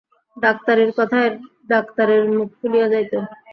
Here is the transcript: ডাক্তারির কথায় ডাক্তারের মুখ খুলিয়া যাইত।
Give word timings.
ডাক্তারির 0.37 0.91
কথায় 0.99 1.29
ডাক্তারের 1.69 2.23
মুখ 2.35 2.49
খুলিয়া 2.59 2.87
যাইত। 2.93 3.13